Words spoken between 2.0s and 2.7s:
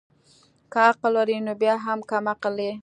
کم عقل